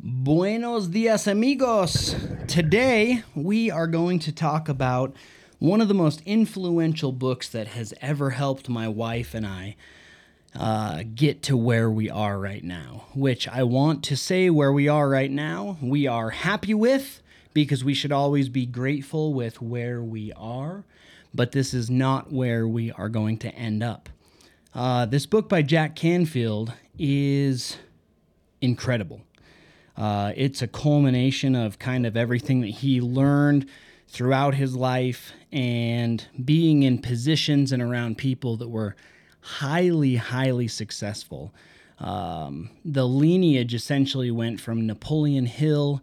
[0.00, 2.14] Buenos dias, amigos.
[2.46, 5.12] Today, we are going to talk about
[5.58, 9.74] one of the most influential books that has ever helped my wife and I
[10.54, 13.06] uh, get to where we are right now.
[13.12, 17.20] Which I want to say where we are right now, we are happy with
[17.52, 20.84] because we should always be grateful with where we are,
[21.34, 24.08] but this is not where we are going to end up.
[24.72, 27.78] Uh, this book by Jack Canfield is
[28.60, 29.22] incredible.
[29.98, 33.68] Uh, it's a culmination of kind of everything that he learned
[34.06, 38.94] throughout his life and being in positions and around people that were
[39.40, 41.52] highly, highly successful.
[41.98, 46.00] Um, the lineage essentially went from Napoleon Hill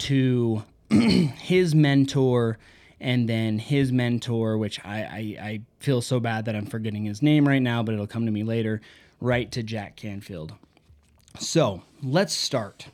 [0.00, 2.58] to his mentor
[3.00, 7.22] and then his mentor, which I, I, I, feel so bad that I'm forgetting his
[7.22, 8.80] name right now, but it'll come to me later,
[9.20, 10.54] right to Jack Canfield.
[11.38, 12.88] So let's start.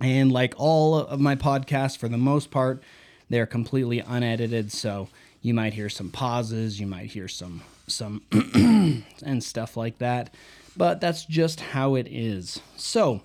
[0.00, 2.82] And like all of my podcasts, for the most part,
[3.28, 4.72] they're completely unedited.
[4.72, 5.08] So
[5.42, 8.22] you might hear some pauses, you might hear some some
[9.22, 10.32] and stuff like that.
[10.76, 12.60] But that's just how it is.
[12.76, 13.22] So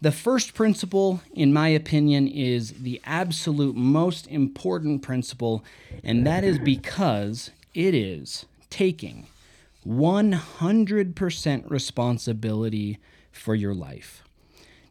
[0.00, 5.62] the first principle, in my opinion, is the absolute most important principle,
[6.02, 9.26] and that is because it is taking
[9.86, 12.98] 100% responsibility
[13.30, 14.22] for your life.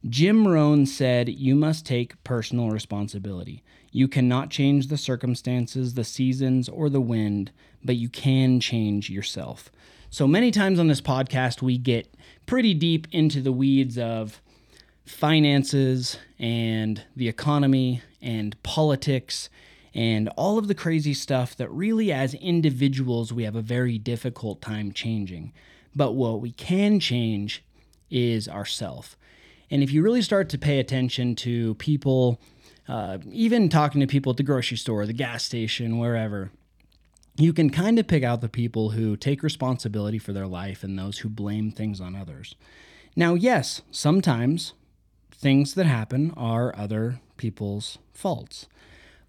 [0.08, 3.64] Jim Rohn said, You must take personal responsibility.
[3.92, 7.52] You cannot change the circumstances, the seasons, or the wind,
[7.84, 9.70] but you can change yourself.
[10.10, 12.14] So many times on this podcast, we get
[12.46, 14.42] pretty deep into the weeds of
[15.06, 19.50] finances and the economy and politics
[19.94, 24.62] and all of the crazy stuff that really, as individuals, we have a very difficult
[24.62, 25.52] time changing.
[25.96, 27.64] But what we can change
[28.10, 29.18] is ourself.
[29.72, 32.42] And if you really start to pay attention to people,
[32.88, 36.52] uh, even talking to people at the grocery store, the gas station, wherever,
[37.36, 40.98] you can kind of pick out the people who take responsibility for their life and
[40.98, 42.56] those who blame things on others.
[43.16, 44.74] Now, yes, sometimes
[45.32, 48.68] things that happen are other people's faults.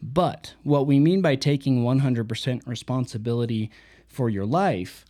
[0.03, 3.71] But what we mean by taking 100% responsibility
[4.09, 5.05] for your life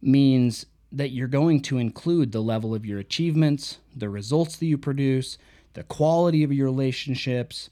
[0.00, 4.78] means that you're going to include the level of your achievements, the results that you
[4.78, 5.38] produce,
[5.74, 7.70] the quality of your relationships,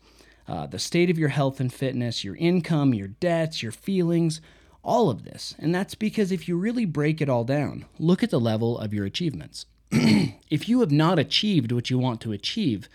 [0.49, 4.41] uh, the state of your health and fitness, your income, your debts, your feelings,
[4.85, 5.55] all of this.
[5.59, 8.95] And that's because if you really break it all down, look at the level of
[8.95, 9.67] your achievements.
[9.91, 12.89] if you have not achieved what you want to achieve,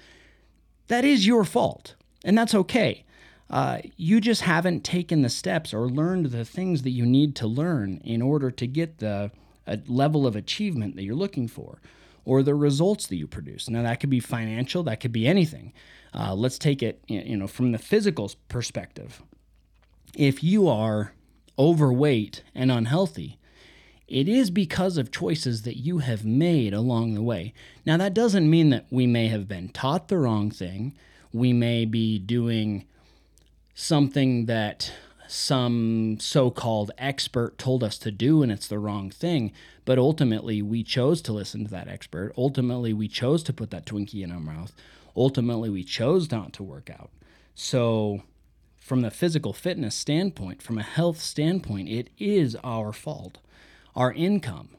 [0.87, 3.05] that is your fault, and that's okay.
[3.49, 7.47] Uh, you just haven't taken the steps or learned the things that you need to
[7.47, 9.29] learn in order to get the
[9.67, 11.81] a level of achievement that you're looking for
[12.25, 13.69] or the results that you produce.
[13.69, 15.73] Now that could be financial, that could be anything.
[16.13, 19.21] Uh, let's take it, you know, from the physical perspective.
[20.15, 21.13] If you are
[21.57, 23.39] overweight and unhealthy,
[24.07, 27.53] it is because of choices that you have made along the way.
[27.85, 30.93] Now, that doesn't mean that we may have been taught the wrong thing.
[31.31, 32.85] We may be doing
[33.73, 34.91] something that
[35.31, 39.51] some so called expert told us to do and it's the wrong thing.
[39.85, 42.33] But ultimately, we chose to listen to that expert.
[42.37, 44.73] Ultimately, we chose to put that Twinkie in our mouth.
[45.15, 47.11] Ultimately, we chose not to work out.
[47.55, 48.23] So,
[48.79, 53.37] from the physical fitness standpoint, from a health standpoint, it is our fault.
[53.95, 54.69] Our income,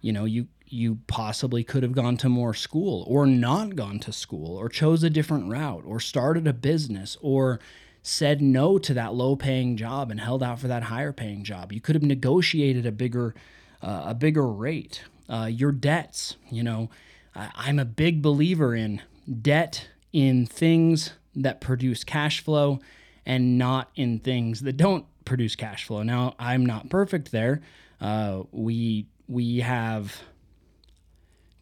[0.00, 4.12] you know, you you possibly could have gone to more school or not gone to
[4.12, 7.58] school or chose a different route or started a business or
[8.02, 11.72] said no to that low paying job and held out for that higher paying job.
[11.72, 13.34] You could have negotiated a bigger
[13.82, 15.02] uh, a bigger rate.
[15.28, 16.90] Uh, your debts, you know,
[17.34, 19.02] I, I'm a big believer in
[19.42, 22.80] debt in things that produce cash flow
[23.26, 26.02] and not in things that don't produce cash flow.
[26.02, 27.60] Now, I'm not perfect there.
[28.00, 30.22] Uh, we we have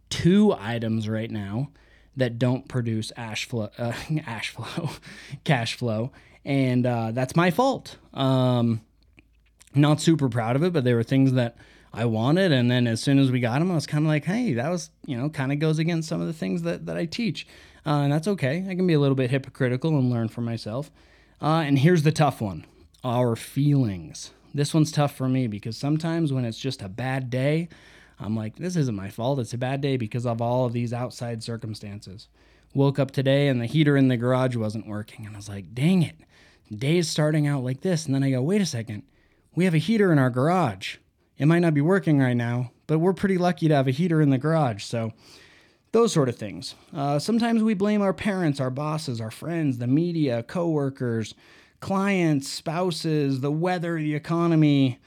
[0.08, 1.70] two items right now
[2.16, 3.92] that don't produce ash flow, uh,
[4.26, 4.90] ash flow,
[5.44, 6.12] cash flow,
[6.46, 7.96] and uh, that's my fault.
[8.14, 8.80] Um,
[9.74, 11.56] not super proud of it, but there were things that
[11.92, 14.24] I wanted, and then as soon as we got them, I was kind of like,
[14.24, 16.96] hey, that was you know kind of goes against some of the things that that
[16.96, 17.46] I teach,
[17.84, 18.64] uh, and that's okay.
[18.68, 20.90] I can be a little bit hypocritical and learn from myself.
[21.42, 22.64] Uh, and here's the tough one:
[23.04, 24.30] our feelings.
[24.54, 27.68] This one's tough for me because sometimes when it's just a bad day,
[28.18, 29.40] I'm like, this isn't my fault.
[29.40, 32.28] It's a bad day because of all of these outside circumstances.
[32.76, 35.74] Woke up today and the heater in the garage wasn't working, and I was like,
[35.74, 36.16] dang it
[36.74, 38.06] day is starting out like this.
[38.06, 39.04] And then I go, wait a second,
[39.54, 40.96] we have a heater in our garage.
[41.38, 44.20] It might not be working right now, but we're pretty lucky to have a heater
[44.20, 44.82] in the garage.
[44.82, 45.12] So
[45.92, 46.74] Those sort of things.
[46.94, 51.34] Uh, sometimes we blame our parents, our bosses, our friends, the media, coworkers,
[51.80, 54.98] clients, spouses, the weather, the economy,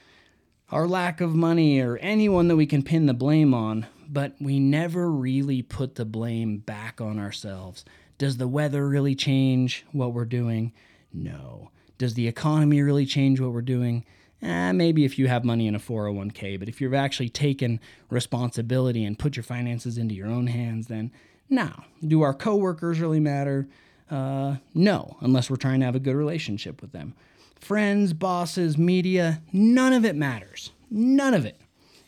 [0.70, 4.58] our lack of money, or anyone that we can pin the blame on, but we
[4.58, 7.84] never really put the blame back on ourselves.
[8.18, 10.72] Does the weather really change what we're doing?
[11.12, 11.70] No.
[11.96, 14.04] Does the economy really change what we're doing?
[14.42, 17.78] Eh, maybe if you have money in a 401k, but if you've actually taken
[18.08, 21.12] responsibility and put your finances into your own hands, then
[21.48, 21.70] no.
[22.06, 23.68] Do our coworkers really matter?
[24.10, 27.14] Uh, no, unless we're trying to have a good relationship with them.
[27.60, 30.72] Friends, bosses, media, none of it matters.
[30.90, 31.59] None of it.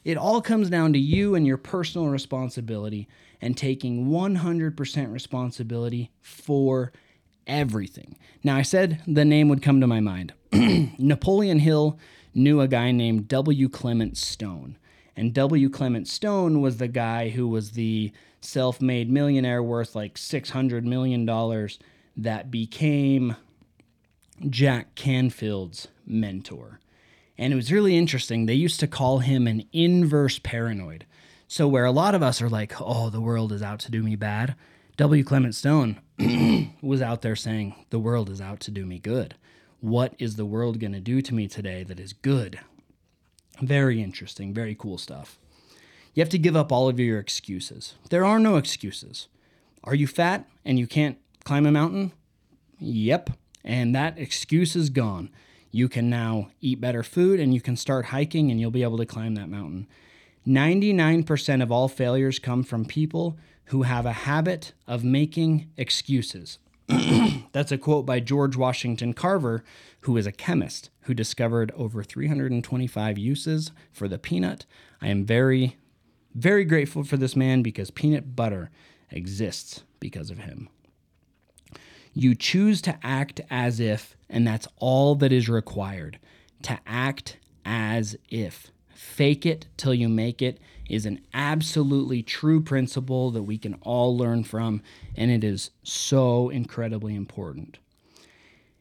[0.05, 3.09] It all comes down to you and your personal responsibility
[3.41, 6.93] and taking 100% responsibility for
[7.47, 8.19] everything.
[8.43, 10.33] Now, I said the name would come to my mind.
[10.53, 11.99] Napoleon Hill
[12.35, 13.69] knew a guy named W.
[13.69, 14.79] Clement Stone.
[15.17, 15.69] And W.
[15.69, 21.27] Clement Stone was the guy who was the self made millionaire worth like $600 million
[22.17, 23.37] that became
[24.49, 26.81] Jack Canfield's mentor.
[27.43, 28.47] And it was really interesting.
[28.47, 31.07] They used to call him an inverse paranoid.
[31.49, 34.01] So, where a lot of us are like, oh, the world is out to do
[34.01, 34.55] me bad,
[34.97, 35.25] W.
[35.25, 36.01] Clement Stone
[36.83, 39.35] was out there saying, the world is out to do me good.
[39.81, 42.61] What is the world going to do to me today that is good?
[43.61, 45.37] Very interesting, very cool stuff.
[46.15, 47.97] You have to give up all of your excuses.
[48.09, 49.27] There are no excuses.
[49.83, 52.13] Are you fat and you can't climb a mountain?
[52.79, 53.31] Yep.
[53.65, 55.29] And that excuse is gone.
[55.73, 58.99] You can now eat better food and you can start hiking and you'll be able
[58.99, 59.89] to climb that mountain.
[60.47, 66.59] 99% of all failures come from people who have a habit of making excuses.
[67.53, 69.65] That's a quote by George Washington Carver,
[70.01, 74.67] who is a chemist who discovered over 325 uses for the peanut.
[75.01, 75.79] I am very,
[76.35, 78.71] very grateful for this man because peanut butter
[79.11, 80.69] exists because of him.
[82.15, 86.19] You choose to act as if, and that's all that is required
[86.63, 88.71] to act as if.
[88.95, 94.17] Fake it till you make it is an absolutely true principle that we can all
[94.17, 94.83] learn from,
[95.17, 97.79] and it is so incredibly important.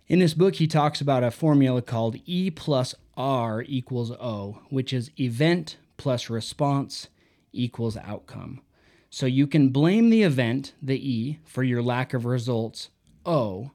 [0.08, 4.92] In this book, he talks about a formula called E plus R equals O, which
[4.92, 7.08] is event plus response
[7.54, 8.62] equals outcome.
[9.10, 12.90] So you can blame the event, the E, for your lack of results,
[13.26, 13.72] O,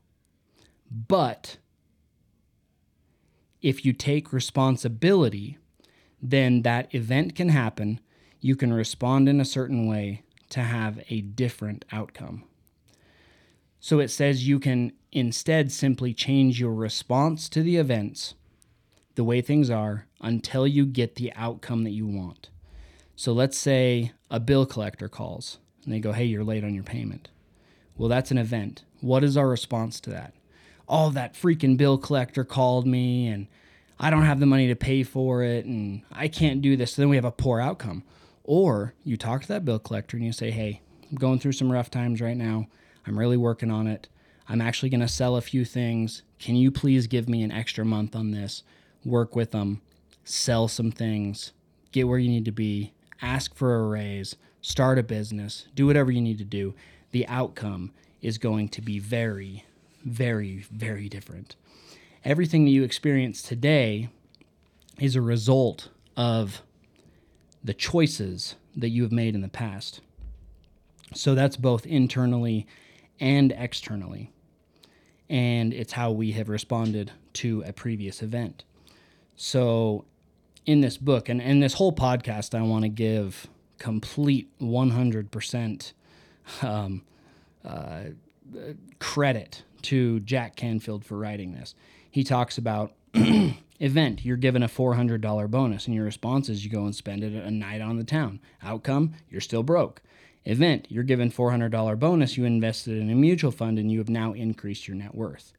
[0.91, 1.59] but
[3.63, 5.59] if you take responsibility,
[6.23, 8.01] then that event can happen
[8.47, 12.45] you can respond in a certain way to have a different outcome.
[13.81, 18.35] So it says you can instead simply change your response to the events,
[19.17, 22.51] the way things are, until you get the outcome that you want.
[23.17, 26.85] So let's say a bill collector calls and they go, Hey, you're late on your
[26.85, 27.29] payment.
[27.97, 28.85] Well, that's an event.
[29.01, 30.33] What is our response to that?
[30.89, 33.47] Oh, that freaking bill collector called me and
[33.99, 36.95] I don't have the money to pay for it and I can't do this.
[36.95, 38.05] So then we have a poor outcome.
[38.45, 41.73] Or you talk to that bill collector and you say, hey, I'm going through some
[41.73, 42.69] rough times right now.
[43.07, 44.09] I'm really working on it.
[44.49, 46.23] I'm actually going to sell a few things.
[46.39, 48.63] Can you please give me an extra month on this?
[49.05, 49.81] Work with them,
[50.25, 51.53] sell some things,
[51.93, 52.93] get where you need to be,
[53.23, 56.75] ask for a raise, start a business, do whatever you need to do.
[57.17, 59.65] The outcome is going to be very,
[60.05, 61.57] very, very different.
[62.27, 64.11] Everything that you experience today
[65.01, 66.61] is a result of
[67.65, 70.03] the choices that you have made in the past.
[71.15, 72.67] So that's both internally
[73.19, 74.31] and externally.
[75.31, 78.63] And it's how we have responded to a previous event.
[79.37, 80.05] So,
[80.67, 83.47] in this book and, and this whole podcast, I want to give
[83.79, 85.93] complete 100%
[86.63, 87.03] um,
[87.65, 88.05] uh,
[88.99, 91.75] credit to Jack Canfield for writing this.
[92.11, 92.93] He talks about
[93.79, 97.35] Event, you're given a $400 bonus, and your response is you go and spend it
[97.35, 98.41] a night on the town.
[98.63, 100.01] Outcome, you're still broke.
[100.47, 104.33] Event, you're given $400 bonus, you invested in a mutual fund, and you have now
[104.33, 105.53] increased your net worth.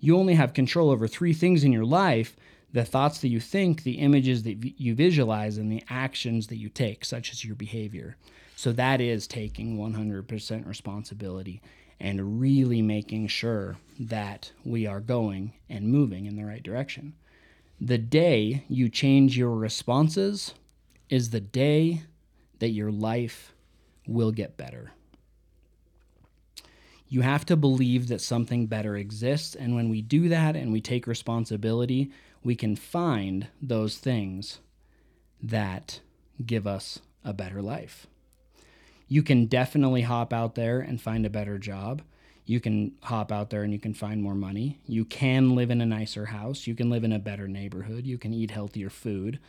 [0.00, 2.36] You only have control over three things in your life
[2.72, 6.68] the thoughts that you think, the images that you visualize, and the actions that you
[6.68, 8.16] take, such as your behavior.
[8.60, 11.62] So that is taking 100% responsibility
[11.98, 17.14] and really making sure that we are going and moving in the right direction.
[17.80, 20.52] The day you change your responses
[21.08, 22.02] is the day
[22.58, 23.54] that your life
[24.06, 24.92] will get better.
[27.08, 29.54] You have to believe that something better exists.
[29.54, 32.10] And when we do that and we take responsibility,
[32.44, 34.58] we can find those things
[35.42, 36.00] that
[36.44, 38.06] give us a better life.
[39.10, 42.00] You can definitely hop out there and find a better job.
[42.46, 44.78] You can hop out there and you can find more money.
[44.86, 46.68] You can live in a nicer house.
[46.68, 48.06] You can live in a better neighborhood.
[48.06, 49.40] You can eat healthier food.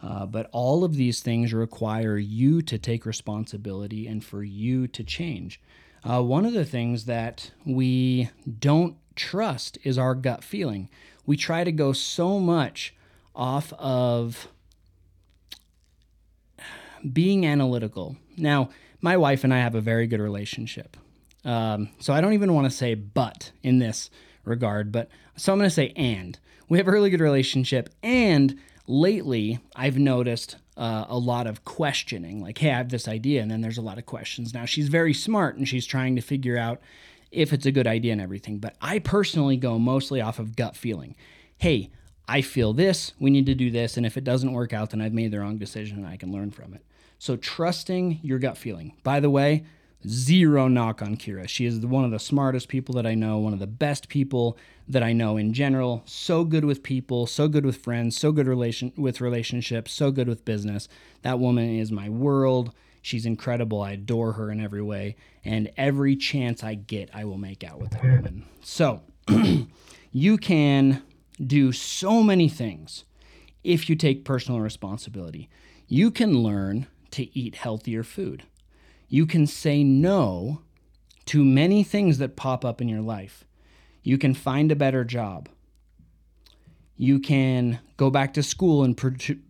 [0.00, 5.02] Uh, but all of these things require you to take responsibility and for you to
[5.02, 5.60] change.
[6.04, 10.88] Uh, one of the things that we don't trust is our gut feeling.
[11.26, 12.94] We try to go so much
[13.34, 14.46] off of
[17.12, 18.16] being analytical.
[18.36, 20.96] Now, my wife and I have a very good relationship.
[21.44, 24.10] Um, so I don't even want to say but in this
[24.44, 26.38] regard, but so I'm going to say and.
[26.68, 27.88] We have a really good relationship.
[28.02, 33.40] And lately, I've noticed uh, a lot of questioning like, hey, I have this idea.
[33.40, 34.52] And then there's a lot of questions.
[34.52, 36.80] Now, she's very smart and she's trying to figure out
[37.30, 38.58] if it's a good idea and everything.
[38.58, 41.16] But I personally go mostly off of gut feeling.
[41.58, 41.90] Hey,
[42.28, 43.96] I feel this, we need to do this.
[43.96, 46.30] And if it doesn't work out, then I've made the wrong decision and I can
[46.30, 46.84] learn from it.
[47.18, 48.94] So trusting your gut feeling.
[49.02, 49.64] By the way,
[50.06, 51.48] zero knock on Kira.
[51.48, 54.56] She is one of the smartest people that I know, one of the best people
[54.86, 56.02] that I know in general.
[56.06, 60.28] So good with people, so good with friends, so good relation with relationships, so good
[60.28, 60.88] with business.
[61.22, 62.72] That woman is my world.
[63.02, 63.82] She's incredible.
[63.82, 67.80] I adore her in every way, and every chance I get, I will make out
[67.80, 68.44] with that woman.
[68.60, 69.02] So,
[70.12, 71.02] you can
[71.44, 73.04] do so many things
[73.62, 75.48] if you take personal responsibility.
[75.86, 78.44] You can learn to eat healthier food.
[79.08, 80.62] You can say no
[81.26, 83.44] to many things that pop up in your life.
[84.02, 85.48] You can find a better job.
[86.96, 88.98] You can go back to school and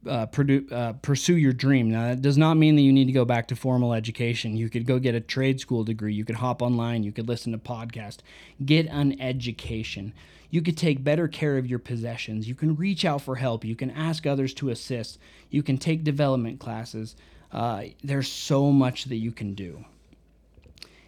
[0.07, 0.27] uh,
[0.71, 1.91] uh, pursue your dream.
[1.91, 4.57] Now, that does not mean that you need to go back to formal education.
[4.57, 6.13] You could go get a trade school degree.
[6.13, 7.05] You could hop online.
[7.05, 8.19] You could listen to podcasts.
[8.63, 10.13] Get an education.
[10.51, 12.49] You could take better care of your possessions.
[12.49, 13.65] You can reach out for help.
[13.65, 15.19] You can ask others to assist.
[15.51, 17.17] You can take development classes.
[17.53, 19.85] Uh, there's so much that you can do.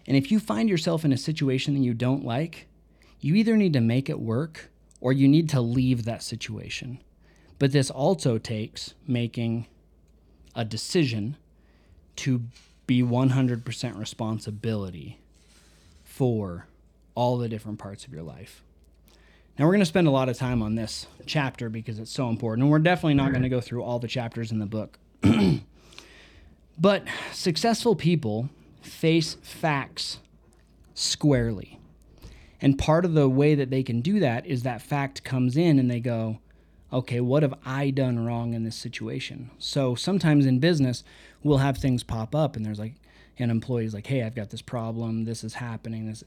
[0.07, 2.67] And if you find yourself in a situation that you don't like,
[3.21, 4.71] you either need to make it work
[5.01, 7.01] or you need to leave that situation.
[7.59, 9.67] But this also takes making
[10.55, 11.37] a decision
[12.17, 12.43] to
[12.87, 15.21] be 100% responsibility
[16.03, 16.67] for
[17.15, 18.63] all the different parts of your life.
[19.59, 22.29] Now, we're going to spend a lot of time on this chapter because it's so
[22.29, 24.99] important, and we're definitely not going to go through all the chapters in the book.
[26.79, 28.49] but successful people
[28.81, 30.19] face facts
[30.95, 31.79] squarely.
[32.61, 35.79] And part of the way that they can do that is that fact comes in
[35.79, 36.41] and they go,
[36.93, 39.51] okay, what have I done wrong in this situation?
[39.59, 41.05] So sometimes in business,
[41.43, 42.95] we'll have things pop up and there's like
[43.39, 46.07] an employee's like, hey, I've got this problem, this is happening.
[46.07, 46.25] This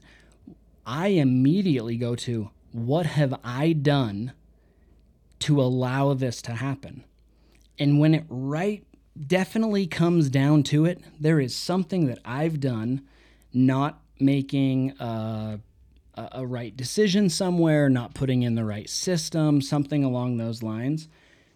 [0.86, 4.32] I immediately go to what have I done
[5.40, 7.04] to allow this to happen?
[7.78, 8.84] And when it right
[9.26, 13.02] definitely comes down to it, there is something that I've done
[13.52, 15.58] not making uh,
[16.14, 21.08] a, a right decision somewhere, not putting in the right system, something along those lines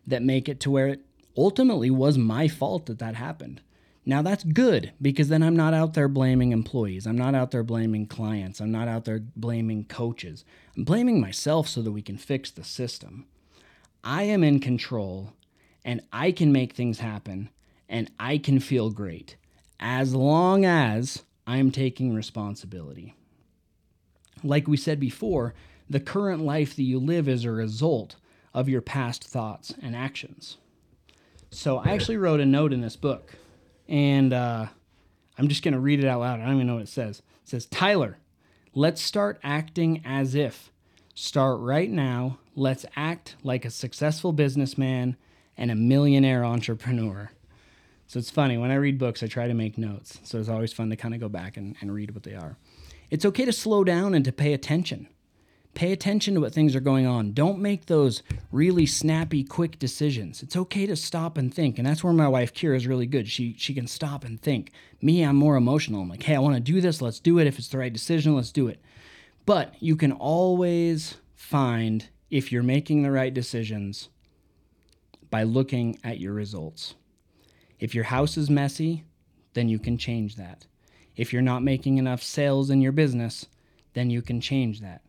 [0.06, 1.00] that make it to where it
[1.36, 3.60] ultimately was my fault that that happened.
[4.04, 7.06] Now that's good because then I'm not out there blaming employees.
[7.06, 8.58] I'm not out there blaming clients.
[8.60, 10.44] I'm not out there blaming coaches.
[10.76, 13.26] I'm blaming myself so that we can fix the system.
[14.02, 15.34] I am in control
[15.84, 17.50] and I can make things happen
[17.88, 19.36] and I can feel great
[19.80, 23.14] as long as I'm taking responsibility.
[24.42, 25.54] Like we said before,
[25.88, 28.16] the current life that you live is a result
[28.52, 30.58] of your past thoughts and actions.
[31.50, 33.32] So I actually wrote a note in this book,
[33.88, 34.66] and uh,
[35.38, 36.40] I'm just going to read it out loud.
[36.40, 37.20] I don't even know what it says.
[37.20, 38.18] It says, Tyler,
[38.74, 40.70] let's start acting as if.
[41.14, 42.38] Start right now.
[42.54, 45.16] Let's act like a successful businessman
[45.58, 47.30] and a millionaire entrepreneur.
[48.06, 48.56] So it's funny.
[48.56, 50.20] When I read books, I try to make notes.
[50.22, 52.56] So it's always fun to kind of go back and, and read what they are.
[53.10, 55.08] It's okay to slow down and to pay attention.
[55.74, 57.32] Pay attention to what things are going on.
[57.32, 60.42] Don't make those really snappy, quick decisions.
[60.42, 61.78] It's okay to stop and think.
[61.78, 63.28] And that's where my wife Kira is really good.
[63.28, 64.72] She she can stop and think.
[65.02, 66.00] Me, I'm more emotional.
[66.00, 67.02] I'm like, hey, I want to do this.
[67.02, 67.46] Let's do it.
[67.46, 68.80] If it's the right decision, let's do it.
[69.44, 74.08] But you can always find if you're making the right decisions
[75.30, 76.94] by looking at your results.
[77.78, 79.04] If your house is messy,
[79.54, 80.66] then you can change that.
[81.16, 83.46] If you're not making enough sales in your business,
[83.94, 85.02] then you can change that.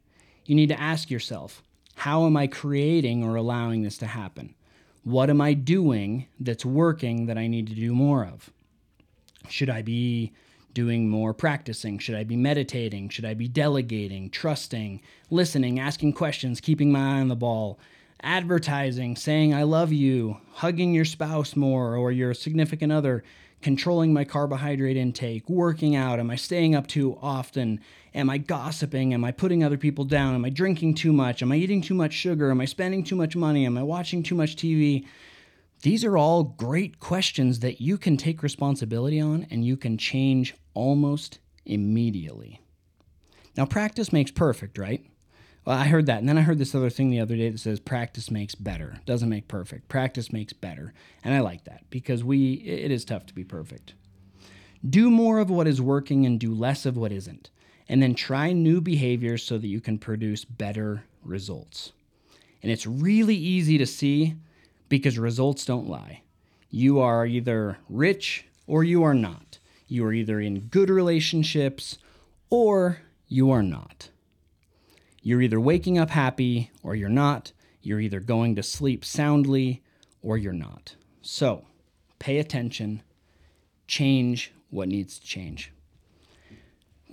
[0.45, 1.61] You need to ask yourself
[1.95, 4.55] how am I creating or allowing this to happen?
[5.03, 8.49] What am I doing that's working that I need to do more of?
[9.49, 10.31] Should I be
[10.73, 11.99] doing more practicing?
[11.99, 13.09] Should I be meditating?
[13.09, 17.79] Should I be delegating, trusting, listening, asking questions, keeping my eye on the ball?
[18.21, 23.23] Advertising, saying I love you, hugging your spouse more or your significant other,
[23.61, 26.19] controlling my carbohydrate intake, working out?
[26.19, 27.79] Am I staying up too often?
[28.13, 29.13] Am I gossiping?
[29.13, 30.35] Am I putting other people down?
[30.35, 31.41] Am I drinking too much?
[31.41, 32.51] Am I eating too much sugar?
[32.51, 33.65] Am I spending too much money?
[33.65, 35.05] Am I watching too much TV?
[35.81, 40.55] These are all great questions that you can take responsibility on and you can change
[40.73, 42.59] almost immediately.
[43.55, 45.05] Now, practice makes perfect, right?
[45.69, 46.17] Well, I heard that.
[46.17, 49.01] And then I heard this other thing the other day that says practice makes better.
[49.05, 49.87] Doesn't make perfect.
[49.87, 50.95] Practice makes better.
[51.23, 53.93] And I like that because we it is tough to be perfect.
[54.83, 57.51] Do more of what is working and do less of what isn't.
[57.87, 61.91] And then try new behaviors so that you can produce better results.
[62.63, 64.37] And it's really easy to see
[64.87, 66.23] because results don't lie.
[66.71, 69.59] You are either rich or you are not.
[69.87, 71.99] You are either in good relationships
[72.49, 74.09] or you are not.
[75.21, 77.51] You're either waking up happy or you're not.
[77.81, 79.83] You're either going to sleep soundly
[80.21, 80.95] or you're not.
[81.21, 81.65] So
[82.19, 83.03] pay attention,
[83.87, 85.71] change what needs to change.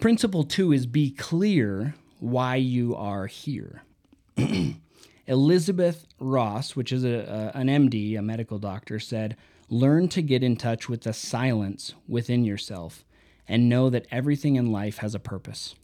[0.00, 3.82] Principle two is be clear why you are here.
[5.26, 9.36] Elizabeth Ross, which is a, a, an MD, a medical doctor, said,
[9.68, 13.04] Learn to get in touch with the silence within yourself
[13.48, 15.74] and know that everything in life has a purpose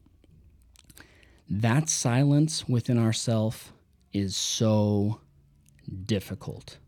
[1.49, 3.73] that silence within ourself
[4.13, 5.21] is so
[6.07, 6.79] difficult.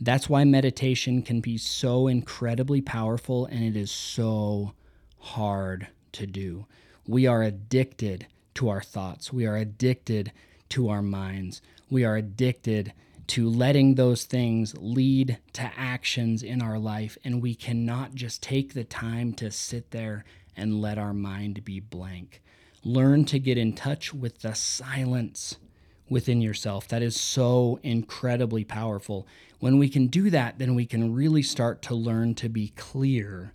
[0.00, 4.74] That's why meditation can be so incredibly powerful and it is so
[5.18, 6.66] hard to do.
[7.06, 9.32] We are addicted to our thoughts.
[9.32, 10.32] We are addicted
[10.70, 11.62] to our minds.
[11.90, 12.92] We are addicted
[13.28, 17.16] to letting those things lead to actions in our life.
[17.24, 20.24] And we cannot just take the time to sit there
[20.56, 22.42] and let our mind be blank.
[22.86, 25.56] Learn to get in touch with the silence
[26.08, 26.86] within yourself.
[26.86, 29.26] That is so incredibly powerful.
[29.58, 33.54] When we can do that, then we can really start to learn to be clear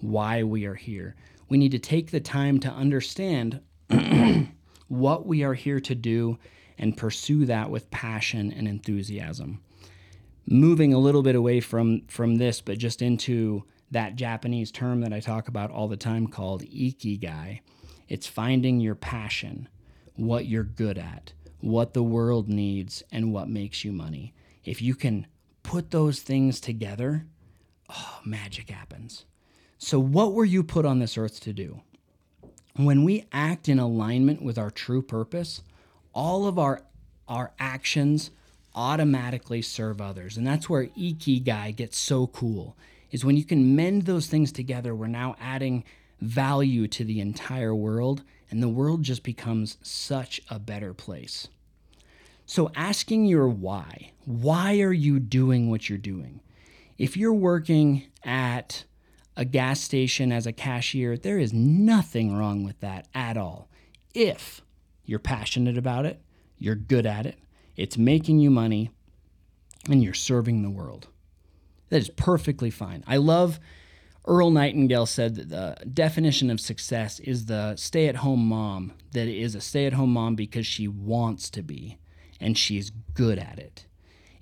[0.00, 1.14] why we are here.
[1.48, 3.60] We need to take the time to understand
[4.88, 6.40] what we are here to do
[6.76, 9.62] and pursue that with passion and enthusiasm.
[10.44, 15.12] Moving a little bit away from, from this, but just into that Japanese term that
[15.12, 17.60] I talk about all the time called ikigai.
[18.08, 19.68] It's finding your passion,
[20.14, 24.34] what you're good at, what the world needs, and what makes you money.
[24.64, 25.26] If you can
[25.62, 27.26] put those things together,
[27.88, 29.24] oh, magic happens.
[29.78, 31.80] So, what were you put on this earth to do?
[32.76, 35.62] When we act in alignment with our true purpose,
[36.14, 36.82] all of our,
[37.28, 38.30] our actions
[38.74, 40.36] automatically serve others.
[40.36, 42.76] And that's where Ikigai gets so cool,
[43.10, 45.84] is when you can mend those things together, we're now adding
[46.22, 51.48] value to the entire world, and the world just becomes such a better place.
[52.46, 56.40] So, asking your why why are you doing what you're doing?
[56.96, 58.84] If you're working at
[59.36, 63.68] a gas station as a cashier, there is nothing wrong with that at all.
[64.14, 64.60] If
[65.04, 66.20] you're passionate about it,
[66.58, 67.38] you're good at it,
[67.74, 68.90] it's making you money,
[69.88, 71.08] and you're serving the world.
[71.88, 73.02] That is perfectly fine.
[73.06, 73.58] I love
[74.24, 79.26] Earl Nightingale said that the definition of success is the stay at home mom that
[79.26, 81.98] is a stay at home mom because she wants to be
[82.40, 83.86] and she's good at it.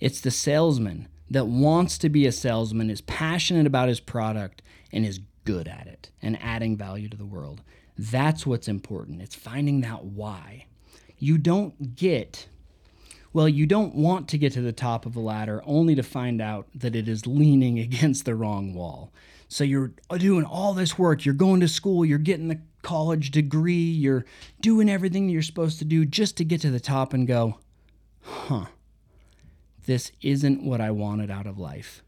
[0.01, 4.63] It's the salesman that wants to be a salesman, is passionate about his product,
[4.93, 7.63] and is good at it and adding value to the world.
[7.97, 9.23] That's what's important.
[9.23, 10.67] It's finding that why.
[11.19, 12.49] You don't get,
[13.33, 16.41] well, you don't want to get to the top of a ladder only to find
[16.41, 19.13] out that it is leaning against the wrong wall.
[19.49, 23.75] So you're doing all this work, you're going to school, you're getting the college degree,
[23.75, 24.25] you're
[24.61, 27.59] doing everything you're supposed to do just to get to the top and go,
[28.23, 28.67] huh,
[29.87, 32.03] this isn't what I wanted out of life.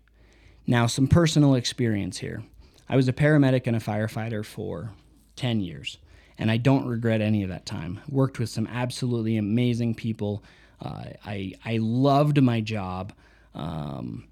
[0.67, 2.45] Now, some personal experience here.
[2.89, 4.93] I was a paramedic and a firefighter for
[5.37, 5.99] 10 years,
[6.39, 8.01] and I don't regret any of that time.
[8.09, 10.45] Worked with some absolutely amazing people.
[10.83, 13.13] I, I loved my job.
[13.55, 14.29] Um,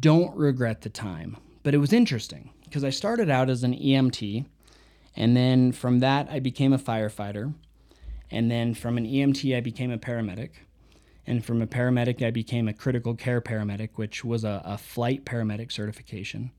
[0.00, 1.36] don't regret the time.
[1.62, 4.44] But it was interesting because I started out as an EMT,
[5.16, 7.54] and then from that, I became a firefighter.
[8.30, 10.50] And then from an EMT, I became a paramedic.
[11.26, 15.24] And from a paramedic, I became a critical care paramedic, which was a, a flight
[15.24, 16.50] paramedic certification.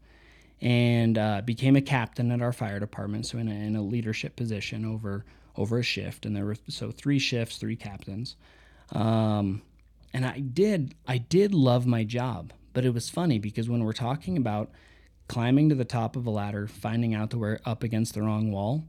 [0.61, 4.35] And uh, became a captain at our fire department, so in a, in a leadership
[4.35, 5.25] position over
[5.57, 6.25] over a shift.
[6.25, 8.35] And there were so three shifts, three captains.
[8.91, 9.61] Um,
[10.13, 13.93] and I did I did love my job, but it was funny because when we're
[13.93, 14.71] talking about
[15.27, 18.51] climbing to the top of a ladder, finding out that we're up against the wrong
[18.51, 18.85] wall.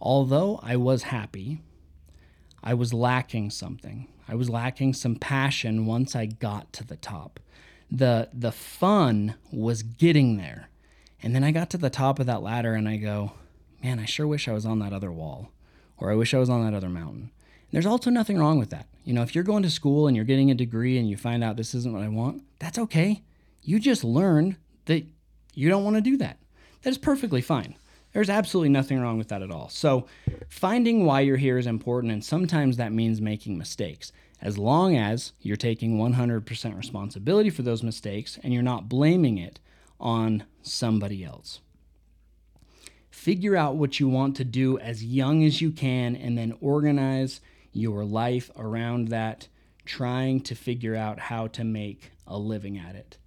[0.00, 1.60] Although I was happy,
[2.62, 4.08] I was lacking something.
[4.28, 7.38] I was lacking some passion once I got to the top.
[7.90, 10.70] The the fun was getting there.
[11.22, 13.32] And then I got to the top of that ladder and I go,
[13.82, 15.50] man, I sure wish I was on that other wall
[15.96, 17.30] or I wish I was on that other mountain.
[17.30, 18.88] And there's also nothing wrong with that.
[19.04, 21.44] You know, if you're going to school and you're getting a degree and you find
[21.44, 23.22] out this isn't what I want, that's okay.
[23.62, 25.04] You just learned that
[25.54, 26.38] you don't want to do that.
[26.82, 27.76] That is perfectly fine.
[28.12, 29.68] There's absolutely nothing wrong with that at all.
[29.68, 30.06] So,
[30.48, 34.12] finding why you're here is important, and sometimes that means making mistakes.
[34.40, 39.58] As long as you're taking 100% responsibility for those mistakes and you're not blaming it
[39.98, 41.60] on somebody else.
[43.10, 47.40] Figure out what you want to do as young as you can and then organize
[47.74, 49.48] your life around that,
[49.84, 53.18] trying to figure out how to make a living at it.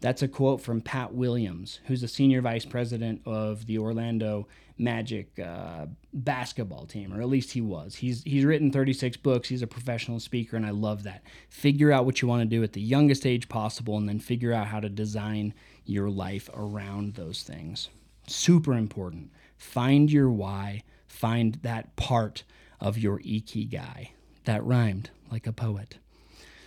[0.00, 5.38] That's a quote from Pat Williams, who's the senior vice president of the Orlando Magic
[5.38, 7.96] uh, basketball team, or at least he was.
[7.96, 9.50] He's he's written 36 books.
[9.50, 11.22] He's a professional speaker, and I love that.
[11.50, 14.54] Figure out what you want to do at the youngest age possible, and then figure
[14.54, 15.52] out how to design
[15.84, 17.90] your life around those things.
[18.26, 19.30] Super important.
[19.58, 20.82] Find your why.
[21.08, 22.44] Find that part
[22.80, 24.10] of your ikigai.
[24.44, 25.98] That rhymed like a poet.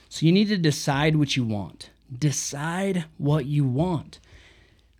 [0.10, 1.89] So you need to decide what you want.
[2.15, 4.19] Decide what you want.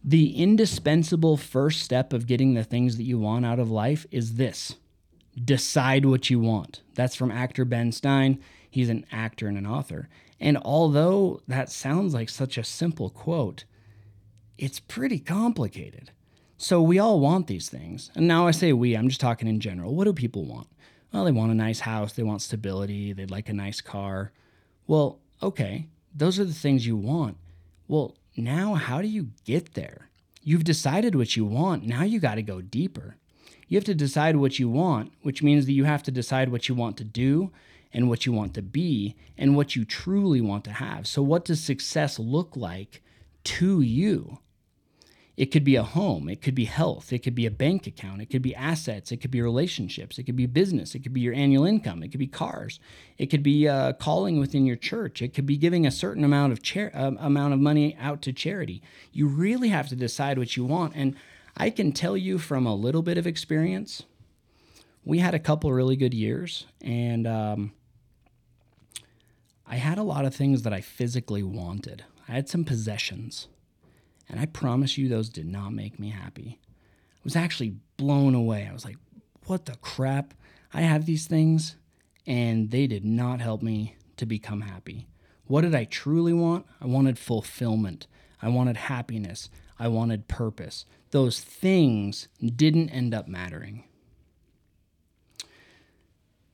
[0.04, 4.36] The indispensable first step of getting the things that you want out of life is
[4.36, 4.76] this
[5.44, 6.82] decide what you want.
[6.94, 8.40] That's from actor Ben Stein.
[8.70, 10.10] He's an actor and an author.
[10.40, 13.66] And although that sounds like such a simple quote,
[14.58, 16.12] it's pretty complicated.
[16.58, 18.12] So we all want these things.
[18.16, 19.96] And now I say we, I'm just talking in general.
[19.96, 20.68] What do people want?
[21.14, 24.32] Well, they want a nice house, they want stability, they'd like a nice car.
[24.88, 27.38] Well, okay, those are the things you want.
[27.88, 30.10] Well, now how do you get there?
[30.42, 31.86] You've decided what you want.
[31.86, 33.16] Now you got to go deeper.
[33.68, 36.68] You have to decide what you want, which means that you have to decide what
[36.68, 37.52] you want to do
[37.94, 41.06] and what you want to be and what you truly want to have.
[41.06, 43.02] So, what does success look like
[43.46, 44.40] to you?
[45.36, 48.22] It could be a home, it could be health, it could be a bank account,
[48.22, 51.22] it could be assets, it could be relationships, it could be business, it could be
[51.22, 52.80] your annual income, it could be cars,
[53.18, 56.54] it could be uh, calling within your church, it could be giving a certain amount
[56.54, 58.84] of char- uh, amount of money out to charity.
[59.12, 61.16] You really have to decide what you want, and
[61.58, 64.04] I can tell you from a little bit of experience,
[65.04, 67.72] we had a couple really good years, and um,
[69.66, 72.06] I had a lot of things that I physically wanted.
[72.30, 73.48] I had some possessions
[74.30, 76.60] and I promise you, those did not make me happy.
[76.62, 78.68] I was actually blown away.
[78.70, 78.98] I was like,
[79.46, 80.34] what the crap?
[80.74, 81.76] I have these things,
[82.26, 85.08] and they did not help me to become happy.
[85.46, 86.66] What did I truly want?
[86.82, 88.08] I wanted fulfillment.
[88.42, 89.50] I wanted happiness.
[89.78, 90.86] I wanted purpose.
[91.12, 93.84] Those things didn't end up mattering.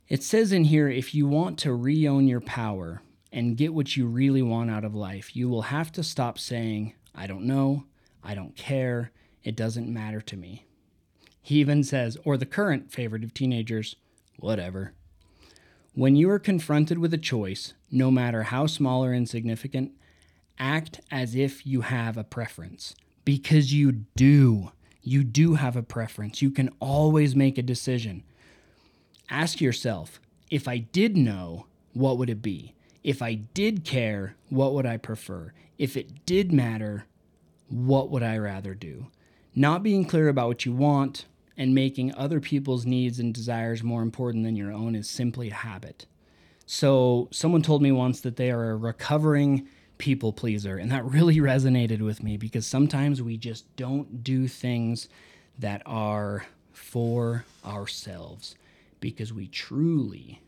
[0.07, 3.01] It says in here if you want to re own your power
[3.31, 6.93] and get what you really want out of life, you will have to stop saying,
[7.15, 7.85] I don't know.
[8.23, 9.11] I don't care.
[9.43, 10.65] It doesn't matter to me.
[11.41, 13.95] He even says, or the current favorite of teenagers,
[14.37, 14.93] whatever.
[15.93, 19.91] When you are confronted with a choice, no matter how small or insignificant,
[20.59, 22.95] act as if you have a preference
[23.25, 24.71] because you do.
[25.01, 26.41] You do have a preference.
[26.41, 28.23] You can always make a decision.
[29.29, 30.19] Ask yourself
[30.49, 32.75] if I did know, what would it be?
[33.03, 35.53] If I did care, what would I prefer?
[35.77, 37.05] If it did matter,
[37.69, 39.07] what would I rather do?
[39.55, 41.25] Not being clear about what you want
[41.57, 45.55] and making other people's needs and desires more important than your own is simply a
[45.55, 46.05] habit.
[46.65, 51.37] So, someone told me once that they are a recovering people pleaser, and that really
[51.39, 55.09] resonated with me because sometimes we just don't do things
[55.57, 58.55] that are for ourselves
[58.99, 60.41] because we truly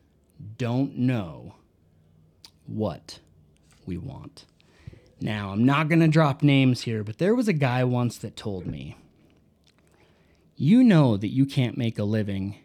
[0.58, 1.56] don't know
[2.66, 3.20] what
[3.86, 4.46] we want.
[5.20, 8.36] Now, I'm not going to drop names here, but there was a guy once that
[8.36, 8.98] told me,
[10.56, 12.58] You know that you can't make a living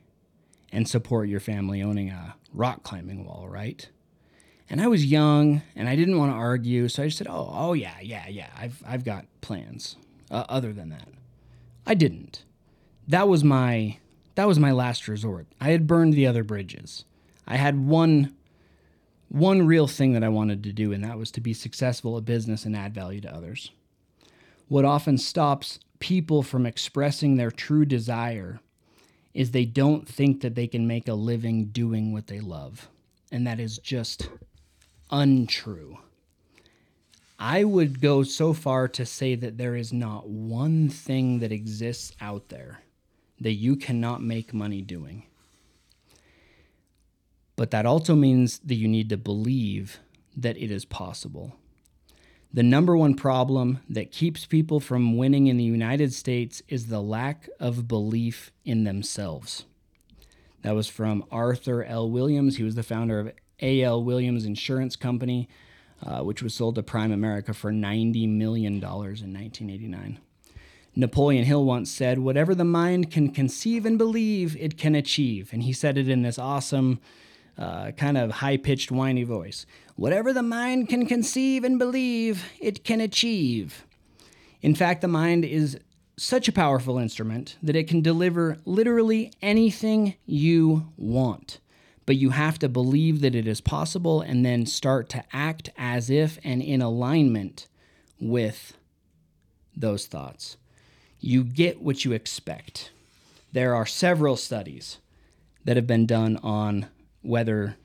[0.73, 3.89] and support your family owning a rock climbing wall, right?
[4.69, 7.49] And I was young and I didn't want to argue, so I just said, "Oh,
[7.53, 8.49] oh yeah, yeah, yeah.
[8.59, 9.97] I've I've got plans
[10.31, 11.09] uh, other than that."
[11.87, 12.43] I didn't.
[13.07, 13.99] That was my
[14.35, 15.47] that was my last resort.
[15.61, 17.05] I had burned the other bridges.
[17.47, 18.35] I had one
[19.29, 22.25] one real thing that I wanted to do, and that was to be successful at
[22.25, 23.71] business and add value to others.
[24.69, 28.61] What often stops people from expressing their true desire
[29.35, 32.89] is they don't think that they can make a living doing what they love.
[33.31, 34.29] And that is just
[35.11, 35.99] untrue.
[37.39, 42.13] I would go so far to say that there is not one thing that exists
[42.21, 42.81] out there
[43.41, 45.25] that you cannot make money doing.
[47.57, 49.99] But that also means that you need to believe
[50.37, 51.57] that it is possible.
[52.53, 57.03] The number one problem that keeps people from winning in the United States is the
[57.03, 59.65] lack of belief in themselves.
[60.63, 62.11] That was from Arthur L.
[62.11, 62.57] Williams.
[62.57, 64.03] He was the founder of A.L.
[64.03, 65.49] Williams Insurance Company,
[66.05, 70.19] uh, which was sold to Primerica for $90 million in 1989.
[70.95, 75.53] Napoleon Hill once said, Whatever the mind can conceive and believe, it can achieve.
[75.53, 77.01] And he said it in this awesome,
[77.59, 79.67] uh, kind of high pitched, whiny voice.
[79.95, 83.87] Whatever the mind can conceive and believe, it can achieve.
[84.63, 85.79] In fact, the mind is
[86.19, 91.61] such a powerful instrument that it can deliver literally anything you want.
[92.05, 96.09] But you have to believe that it is possible and then start to act as
[96.09, 97.67] if and in alignment
[98.21, 98.77] with
[99.77, 100.57] those thoughts
[101.21, 102.91] you get what you expect.
[103.53, 104.99] There are several studies
[105.65, 106.87] that have been done on
[107.27, 107.77] whether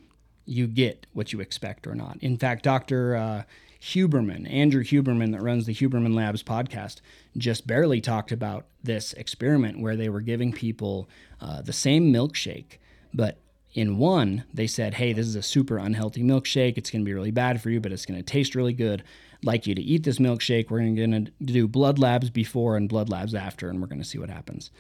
[0.46, 2.18] you get what you expect or not.
[2.22, 3.16] In fact, Dr.
[3.16, 3.44] Uh,
[3.82, 7.02] Huberman, Andrew Huberman, that runs the Huberman Labs podcast,
[7.38, 12.78] just barely talked about this experiment where they were giving people uh, the same milkshake,
[13.14, 13.38] but
[13.74, 16.78] in one, they said, hey, this is a super unhealthy milkshake.
[16.78, 19.04] It's going to be really bad for you, but it's going to taste really good
[19.44, 20.70] like you to eat this milkshake.
[20.70, 24.08] We're going to do blood labs before and blood labs after, and we're going to
[24.08, 24.72] see what happens.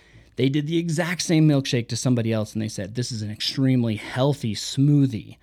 [0.42, 3.30] They did the exact same milkshake to somebody else, and they said, This is an
[3.30, 5.38] extremely healthy smoothie.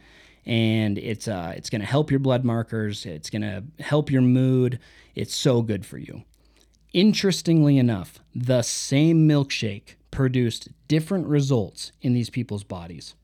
[0.44, 3.06] And it's, uh, it's going to help your blood markers.
[3.06, 4.80] It's going to help your mood.
[5.14, 6.24] It's so good for you.
[6.92, 13.14] Interestingly enough, the same milkshake produced different results in these people's bodies.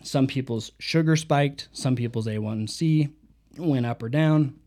[0.00, 3.12] Some people's sugar spiked, some people's A1C
[3.58, 4.58] went up or down.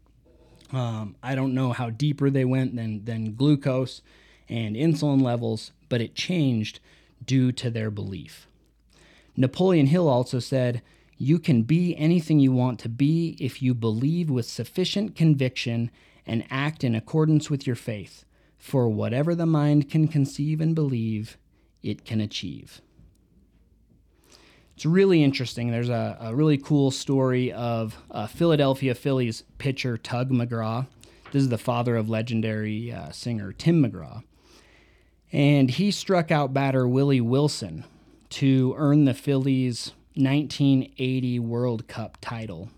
[0.72, 4.04] Um, I don't know how deeper they went than, than glucose
[4.50, 6.80] and insulin levels, but it changed
[7.26, 8.48] due to their belief.
[9.36, 10.82] Napoleon Hill also said,
[11.18, 15.90] You can be anything you want to be if you believe with sufficient conviction
[16.26, 18.26] and act in accordance with your faith.
[18.58, 21.38] For whatever the mind can conceive and believe,
[21.82, 22.82] it can achieve.
[24.76, 25.70] It's really interesting.
[25.70, 30.88] There's a, a really cool story of uh, Philadelphia Phillies pitcher Tug McGraw.
[31.32, 34.24] This is the father of legendary uh, singer Tim McGraw.
[35.34, 37.86] And he struck out batter Willie Wilson
[38.30, 42.70] to earn the Phillies' 1980 World Cup title.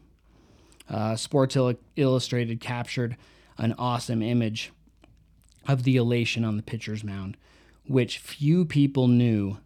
[0.90, 1.58] Uh, Sports
[1.98, 3.18] Illustrated captured
[3.58, 4.72] an awesome image
[5.68, 7.36] of the elation on the pitcher's mound,
[7.88, 9.58] which few people knew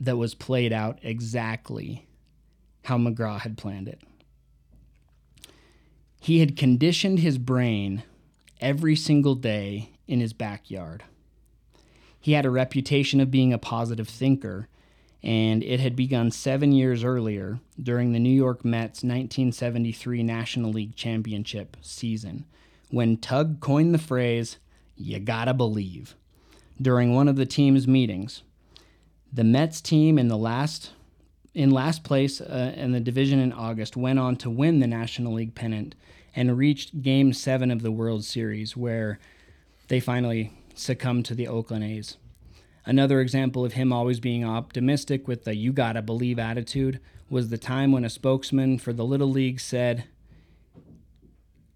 [0.00, 2.06] that was played out exactly
[2.84, 4.00] how McGraw had planned it.
[6.20, 8.02] He had conditioned his brain
[8.60, 11.04] every single day in his backyard.
[12.20, 14.68] He had a reputation of being a positive thinker,
[15.22, 20.96] and it had begun seven years earlier during the New York Mets' 1973 National League
[20.96, 22.44] Championship season
[22.90, 24.58] when Tug coined the phrase,
[24.96, 26.14] You gotta believe,
[26.80, 28.42] during one of the team's meetings.
[29.32, 30.92] The Mets team in the last
[31.52, 35.32] in last place uh, in the division in August went on to win the National
[35.32, 35.96] League pennant
[36.34, 39.18] and reached Game Seven of the World Series, where
[39.88, 42.16] they finally succumbed to the Oakland A's.
[42.86, 47.58] Another example of him always being optimistic with the "you gotta believe" attitude was the
[47.58, 50.04] time when a spokesman for the Little League said,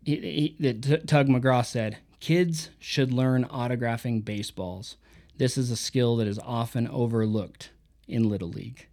[0.05, 4.97] he, he, Tug McGraw said, "Kids should learn autographing baseballs."
[5.37, 7.71] This is a skill that is often overlooked
[8.07, 8.87] in Little League.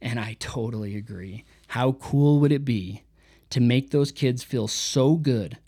[0.00, 1.44] And I totally agree.
[1.68, 3.02] How cool would it be
[3.50, 5.58] to make those kids feel so good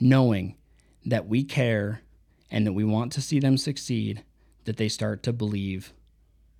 [0.00, 0.56] knowing
[1.04, 2.00] that we care
[2.50, 4.22] and that we want to see them succeed
[4.64, 5.92] that they start to believe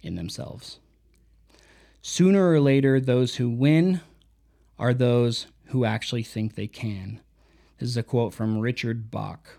[0.03, 0.79] in themselves?
[2.03, 4.01] Sooner or later, those who win
[4.79, 7.21] are those who actually think they can.
[7.79, 9.59] This is a quote from Richard Bach.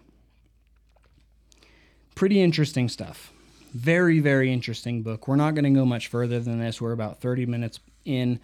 [2.15, 3.31] Pretty interesting stuff.
[3.73, 5.27] Very, very interesting book.
[5.27, 6.81] We're not going to go much further than this.
[6.81, 8.39] We're about 30 minutes in,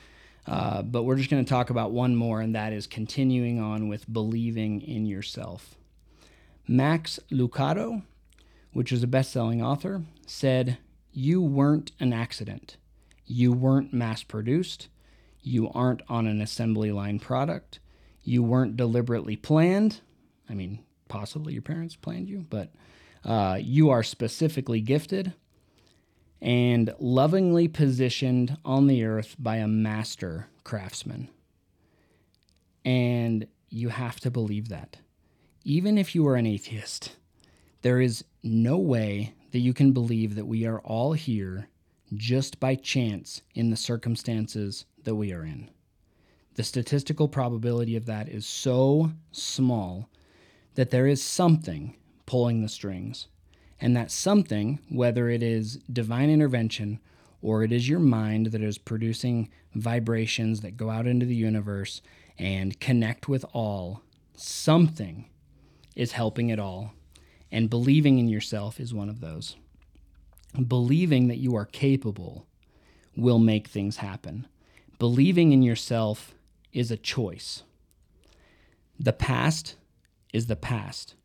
[0.45, 3.87] uh, but we're just going to talk about one more, and that is continuing on
[3.87, 5.75] with believing in yourself.
[6.67, 8.03] Max Lucado,
[8.71, 10.77] which is a best selling author, said,
[11.11, 12.77] You weren't an accident.
[13.25, 14.87] You weren't mass produced.
[15.41, 17.79] You aren't on an assembly line product.
[18.23, 20.01] You weren't deliberately planned.
[20.49, 22.71] I mean, possibly your parents planned you, but
[23.25, 25.33] uh, you are specifically gifted
[26.41, 31.29] and lovingly positioned on the earth by a master craftsman.
[32.83, 34.97] And you have to believe that.
[35.65, 37.15] Even if you are an atheist,
[37.83, 41.69] there is no way that you can believe that we are all here
[42.13, 45.69] just by chance in the circumstances that we are in.
[46.55, 50.09] the statistical probability of that is so small
[50.75, 51.95] that there is something
[52.25, 53.27] pulling the strings.
[53.79, 56.99] And that something, whether it is divine intervention
[57.41, 62.01] or it is your mind that is producing vibrations that go out into the universe
[62.39, 64.01] and connect with all,
[64.35, 65.25] something
[65.95, 66.93] is helping it all.
[67.51, 69.55] And believing in yourself is one of those.
[70.67, 72.47] Believing that you are capable
[73.15, 74.47] will make things happen.
[74.99, 76.33] Believing in yourself
[76.71, 77.63] is a choice.
[78.99, 79.75] The past
[80.31, 81.15] is the past.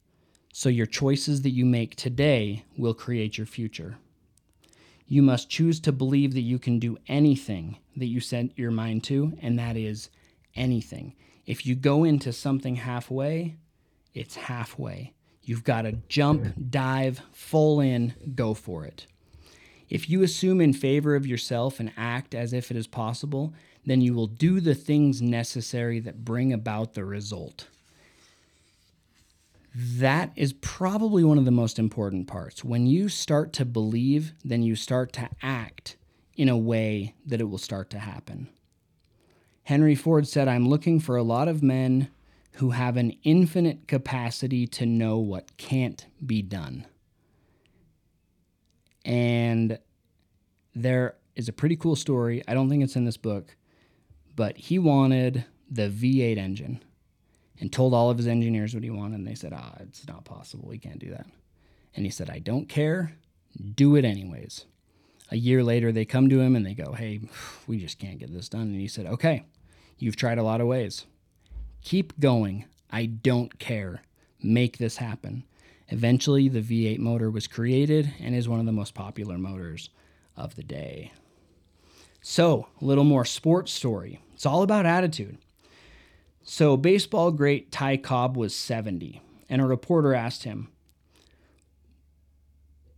[0.53, 3.99] So your choices that you make today will create your future.
[5.07, 9.05] You must choose to believe that you can do anything that you set your mind
[9.05, 10.11] to, and that is
[10.55, 11.15] anything.
[11.47, 13.57] If you go into something halfway,
[14.15, 15.15] it's halfway.
[15.43, 19.07] You've got to jump, dive, full in, go for it.
[19.89, 23.55] If you assume in favor of yourself and act as if it is possible,
[23.87, 27.69] then you will do the things necessary that bring about the result.
[29.75, 32.65] That is probably one of the most important parts.
[32.65, 35.97] When you start to believe, then you start to act
[36.37, 38.49] in a way that it will start to happen.
[39.65, 42.09] Henry Ford said, I'm looking for a lot of men
[42.59, 46.85] who have an infinite capacity to know what can't be done.
[49.05, 49.79] And
[50.75, 52.43] there is a pretty cool story.
[52.49, 53.55] I don't think it's in this book,
[54.35, 56.83] but he wanted the V8 engine
[57.61, 59.21] and told all of his engineers what he wanted.
[59.21, 60.69] And they said, ah, it's not possible.
[60.69, 61.27] We can't do that.
[61.95, 63.13] And he said, I don't care.
[63.77, 64.65] Do it anyways.
[65.31, 67.21] A year later, they come to him and they go, hey,
[67.69, 68.63] we just can't get this done.
[68.63, 69.45] And he said, okay,
[69.97, 71.07] you've tried a lot of ways.
[71.83, 72.65] Keep going.
[72.91, 74.03] I don't care.
[74.43, 75.45] Make this happen.
[75.89, 79.91] Eventually, the V8 motor was created and is one of the most popular motors
[80.37, 81.13] of the day.
[82.21, 84.21] So, a little more sports story.
[84.35, 85.39] It's all about attitude.
[86.43, 90.69] So, baseball great Ty Cobb was 70, and a reporter asked him,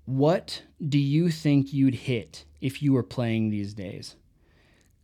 [0.05, 4.17] What do you think you'd hit if you were playing these days?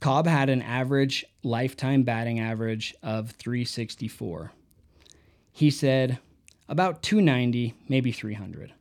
[0.07, 4.53] Cobb had an average lifetime batting average of 364.
[5.51, 6.21] He said,
[6.69, 8.73] about 290, maybe 300.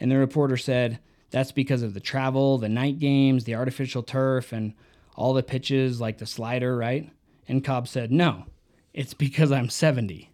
[0.00, 4.50] And the reporter said, that's because of the travel, the night games, the artificial turf,
[4.50, 4.72] and
[5.16, 7.10] all the pitches like the slider, right?
[7.46, 8.46] And Cobb said, no,
[8.94, 10.30] it's because I'm 70.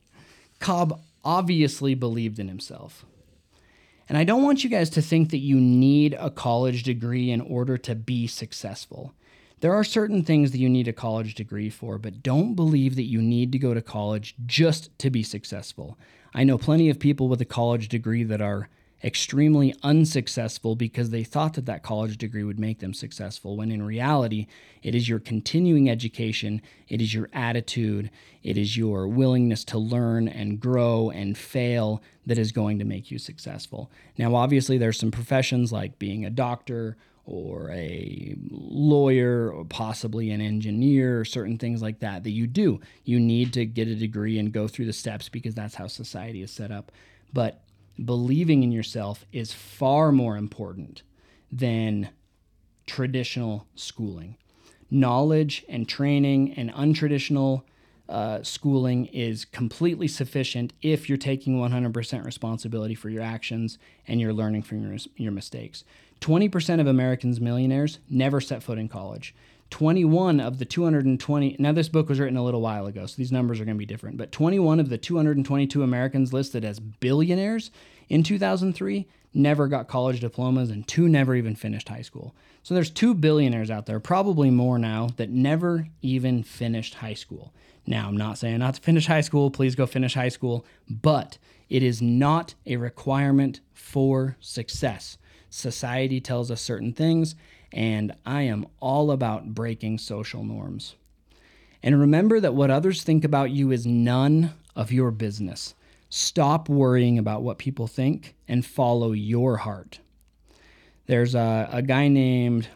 [0.60, 3.04] Cobb obviously believed in himself.
[4.08, 7.40] And I don't want you guys to think that you need a college degree in
[7.40, 9.12] order to be successful.
[9.64, 13.04] There are certain things that you need a college degree for, but don't believe that
[13.04, 15.98] you need to go to college just to be successful.
[16.34, 18.68] I know plenty of people with a college degree that are
[19.02, 23.82] extremely unsuccessful because they thought that that college degree would make them successful, when in
[23.82, 24.48] reality,
[24.82, 28.10] it is your continuing education, it is your attitude,
[28.42, 33.10] it is your willingness to learn and grow and fail that is going to make
[33.10, 33.90] you successful.
[34.18, 40.40] Now, obviously, there's some professions like being a doctor or a lawyer or possibly an
[40.40, 42.80] engineer, or certain things like that that you do.
[43.04, 46.42] You need to get a degree and go through the steps because that's how society
[46.42, 46.92] is set up.
[47.32, 47.62] But
[48.02, 51.02] believing in yourself is far more important
[51.50, 52.10] than
[52.86, 54.36] traditional schooling.
[54.90, 57.62] Knowledge and training and untraditional
[58.08, 64.32] uh, schooling is completely sufficient if you're taking 100% responsibility for your actions and you're
[64.32, 65.84] learning from your, your mistakes.
[66.24, 69.34] 20% of Americans millionaires never set foot in college.
[69.68, 73.32] 21 of the 220 now this book was written a little while ago so these
[73.32, 77.72] numbers are going to be different but 21 of the 222 americans listed as billionaires
[78.08, 82.34] in 2003 never got college diplomas and two never even finished high school.
[82.62, 87.52] So there's two billionaires out there probably more now that never even finished high school.
[87.86, 91.36] Now i'm not saying not to finish high school please go finish high school but
[91.68, 95.18] it is not a requirement for success
[95.54, 97.34] society tells us certain things
[97.72, 100.94] and I am all about breaking social norms.
[101.82, 105.74] And remember that what others think about you is none of your business.
[106.08, 109.98] Stop worrying about what people think and follow your heart.
[111.06, 112.68] There's a, a guy named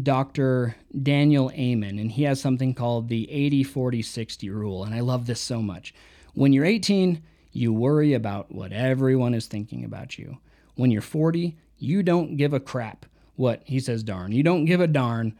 [0.00, 0.74] Dr.
[1.02, 4.84] Daniel Amen, and he has something called the 80 40 60 rule.
[4.84, 5.94] And I love this so much.
[6.34, 10.38] When you're 18, you worry about what everyone is thinking about you.
[10.74, 13.06] When you're 40, you don't give a crap
[13.36, 14.32] what he says darn.
[14.32, 15.34] You don't give a darn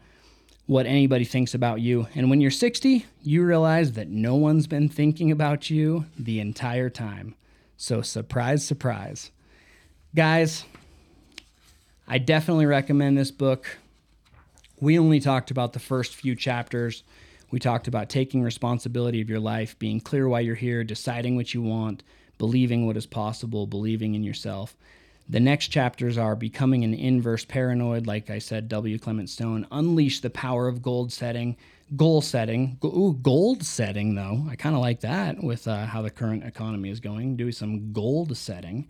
[0.65, 2.07] what anybody thinks about you.
[2.15, 6.89] And when you're 60, you realize that no one's been thinking about you the entire
[6.89, 7.35] time.
[7.77, 9.31] So, surprise, surprise.
[10.15, 10.65] Guys,
[12.07, 13.77] I definitely recommend this book.
[14.79, 17.03] We only talked about the first few chapters.
[17.51, 21.53] We talked about taking responsibility of your life, being clear why you're here, deciding what
[21.53, 22.03] you want,
[22.37, 24.75] believing what is possible, believing in yourself.
[25.27, 28.99] The next chapters are becoming an inverse paranoid, like I said, W.
[28.99, 31.57] Clement Stone, unleash the power of gold setting,
[31.95, 32.77] goal setting.
[32.83, 34.45] Ooh, gold setting, though.
[34.49, 37.37] I kind of like that with uh, how the current economy is going.
[37.37, 38.87] Do some gold setting.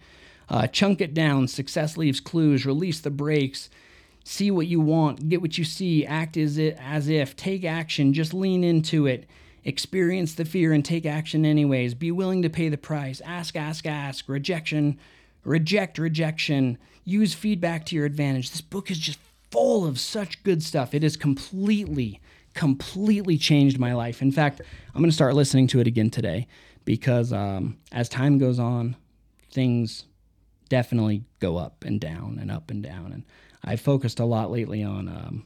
[0.49, 1.47] Uh, chunk it down.
[1.47, 2.65] Success leaves clues.
[2.65, 3.69] Release the brakes.
[4.25, 5.29] See what you want.
[5.29, 6.05] Get what you see.
[6.05, 7.35] Act as, it, as if.
[7.35, 8.13] Take action.
[8.13, 9.25] Just lean into it.
[9.63, 11.93] Experience the fear and take action anyways.
[11.93, 13.21] Be willing to pay the price.
[13.21, 14.27] Ask, ask, ask.
[14.27, 14.99] Rejection
[15.45, 18.51] reject rejection, use feedback to your advantage.
[18.51, 19.19] This book is just
[19.51, 20.93] full of such good stuff.
[20.93, 22.19] It has completely,
[22.53, 24.21] completely changed my life.
[24.21, 24.61] In fact,
[24.93, 26.47] I'm going to start listening to it again today
[26.83, 28.95] because um, as time goes on,
[29.51, 30.05] things
[30.67, 33.13] definitely go up and down and up and down.
[33.13, 33.23] And
[33.63, 35.45] I've focused a lot lately on um,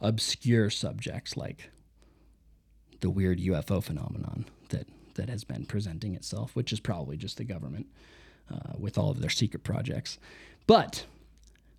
[0.00, 1.70] obscure subjects like
[3.00, 7.44] the weird UFO phenomenon that that has been presenting itself, which is probably just the
[7.44, 7.86] government
[8.50, 10.18] uh, with all of their secret projects.
[10.66, 11.04] But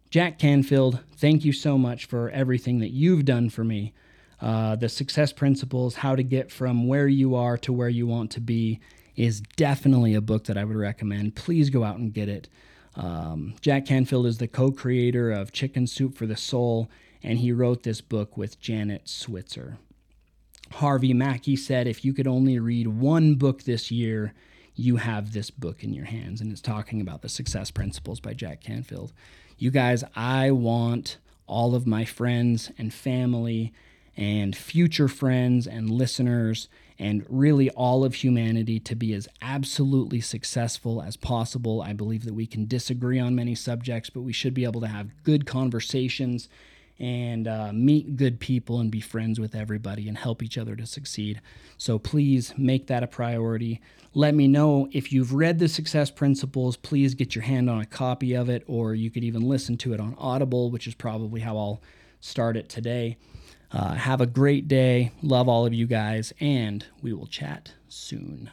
[0.10, 3.94] Jack Canfield, thank you so much for everything that you've done for me.
[4.40, 8.32] Uh, the success principles, how to get from where you are to where you want
[8.32, 8.80] to be,
[9.16, 11.36] is definitely a book that I would recommend.
[11.36, 12.48] Please go out and get it.
[12.96, 16.90] Um, Jack Canfield is the co creator of Chicken Soup for the Soul,
[17.24, 19.78] and he wrote this book with Janet Switzer.
[20.74, 24.34] Harvey Mackay said if you could only read one book this year,
[24.78, 28.34] you have this book in your hands and it's talking about the success principles by
[28.34, 29.12] Jack Canfield.
[29.58, 31.18] You guys, I want
[31.48, 33.74] all of my friends and family
[34.16, 36.70] and future friends and listeners
[37.00, 41.82] and really all of humanity to be as absolutely successful as possible.
[41.82, 44.88] I believe that we can disagree on many subjects, but we should be able to
[44.88, 46.50] have good conversations
[47.00, 50.86] and uh, meet good people and be friends with everybody and help each other to
[50.86, 51.42] succeed.
[51.78, 53.82] So please make that a priority.
[54.14, 56.76] Let me know if you've read the success principles.
[56.76, 59.94] Please get your hand on a copy of it, or you could even listen to
[59.94, 61.82] it on Audible, which is probably how I'll
[62.20, 63.18] start it today.
[63.72, 65.12] Uh, have a great day.
[65.22, 68.50] Love all of you guys, and we will chat soon.